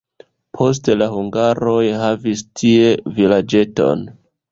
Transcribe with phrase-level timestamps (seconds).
[0.59, 4.03] Poste la hungaroj havis tie vilaĝeton.